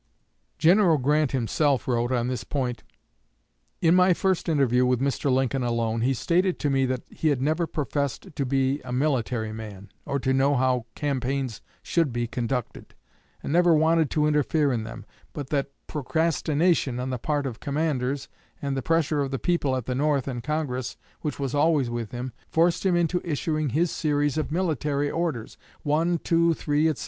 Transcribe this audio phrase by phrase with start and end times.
[0.57, 2.81] General Grant himself wrote, on this point:
[3.81, 5.31] "In my first interview with Mr.
[5.31, 9.53] Lincoln alone, he stated to me that he had never professed to be a military
[9.53, 12.95] man, or to know how campaigns should be conducted,
[13.43, 18.27] and never wanted to interfere in them; but that procrastination on the part of commanders,
[18.59, 22.09] and the pressure of the people at the North and Congress, which was always with
[22.11, 26.99] him, forced him into issuing his series of 'Military Orders' one, two, three, etc.